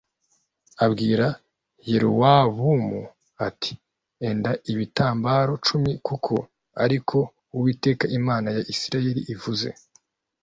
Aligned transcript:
Abwira 0.85 1.27
Yerobowamu 1.89 2.99
ati 3.47 3.73
“Enda 4.27 4.51
ibitambaro 4.71 5.53
cumi 5.65 5.91
kuko 6.07 6.33
ari 6.83 6.97
ko 7.09 7.19
Uwiteka 7.55 8.05
Imana 8.19 8.47
ya 8.57 8.61
Isirayeli 8.73 9.21
ivuze 9.33 9.67